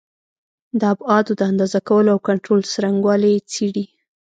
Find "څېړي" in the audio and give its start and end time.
3.51-3.85